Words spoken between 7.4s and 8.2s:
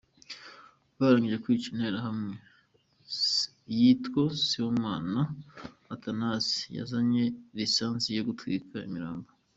lisansi